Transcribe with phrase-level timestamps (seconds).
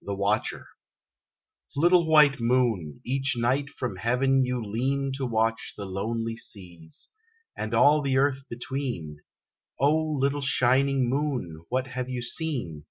[0.00, 0.66] THE WATCHER
[1.76, 7.10] Little White Moon Each night from Heaven you lean To watch the lonely Seas,
[7.54, 9.20] and all the Earth between;
[9.78, 11.66] O little shining Moon!
[11.68, 12.86] What have you seen?